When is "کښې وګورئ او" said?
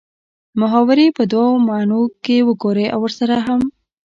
2.23-2.99